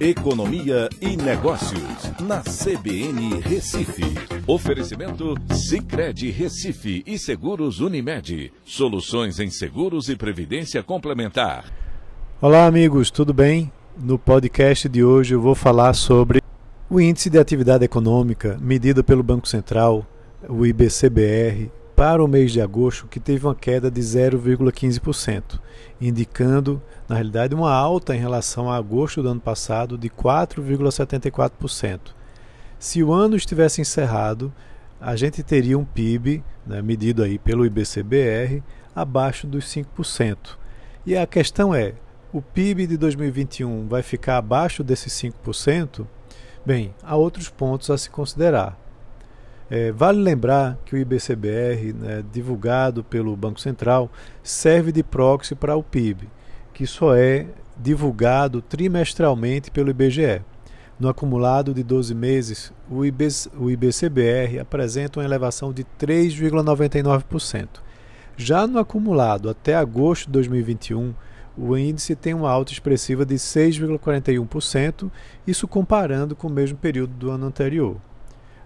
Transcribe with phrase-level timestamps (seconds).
[0.00, 4.02] Economia e Negócios, na CBN Recife.
[4.46, 8.50] Oferecimento Cicred Recife e Seguros Unimed.
[8.64, 11.70] Soluções em seguros e previdência complementar.
[12.40, 13.70] Olá, amigos, tudo bem?
[13.94, 16.40] No podcast de hoje eu vou falar sobre
[16.88, 20.06] o Índice de Atividade Econômica, medido pelo Banco Central,
[20.48, 21.70] o IBCBR,
[22.00, 25.60] para o mês de agosto, que teve uma queda de 0,15%,
[26.00, 32.00] indicando, na realidade, uma alta em relação a agosto do ano passado de 4,74%.
[32.78, 34.50] Se o ano estivesse encerrado,
[34.98, 38.62] a gente teria um PIB, né, medido aí pelo IBCBR,
[38.96, 40.56] abaixo dos 5%.
[41.04, 41.92] E a questão é,
[42.32, 46.06] o PIB de 2021 vai ficar abaixo desses 5%?
[46.64, 48.80] Bem, há outros pontos a se considerar.
[49.70, 54.10] É, vale lembrar que o IBCBR, né, divulgado pelo Banco Central,
[54.42, 56.28] serve de proxy para o PIB,
[56.74, 57.46] que só é
[57.78, 60.42] divulgado trimestralmente pelo IBGE.
[60.98, 63.02] No acumulado de 12 meses, o,
[63.58, 67.68] o IBCBR apresenta uma elevação de 3,99%.
[68.36, 71.14] Já no acumulado até agosto de 2021,
[71.56, 75.10] o índice tem uma alta expressiva de 6,41%,
[75.46, 77.96] isso comparando com o mesmo período do ano anterior.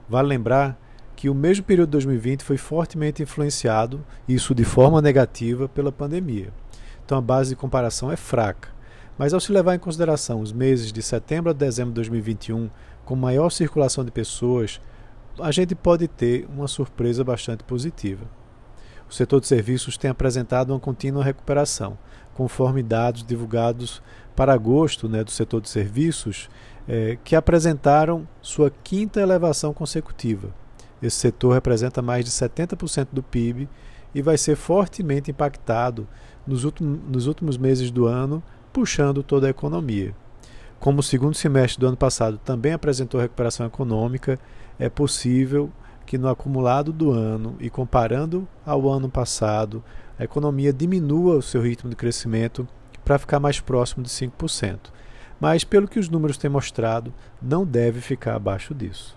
[0.08, 0.78] Vale lembrar
[1.24, 6.52] que o mesmo período de 2020 foi fortemente influenciado, isso de forma negativa, pela pandemia.
[7.02, 8.68] Então a base de comparação é fraca.
[9.16, 12.68] Mas ao se levar em consideração os meses de setembro a dezembro de 2021,
[13.06, 14.82] com maior circulação de pessoas,
[15.40, 18.26] a gente pode ter uma surpresa bastante positiva.
[19.08, 21.96] O setor de serviços tem apresentado uma contínua recuperação,
[22.34, 24.02] conforme dados divulgados
[24.36, 26.50] para agosto né, do setor de serviços,
[26.86, 30.52] eh, que apresentaram sua quinta elevação consecutiva.
[31.02, 33.68] Esse setor representa mais de 70% do PIB
[34.14, 36.06] e vai ser fortemente impactado
[36.46, 38.42] nos, últimos, nos últimos meses do ano,
[38.72, 40.14] puxando toda a economia.
[40.78, 44.38] Como o segundo semestre do ano passado também apresentou recuperação econômica,
[44.78, 45.70] é possível
[46.04, 49.82] que no acumulado do ano e comparando ao ano passado,
[50.18, 52.68] a economia diminua o seu ritmo de crescimento
[53.04, 54.78] para ficar mais próximo de 5%.
[55.40, 59.16] Mas, pelo que os números têm mostrado, não deve ficar abaixo disso.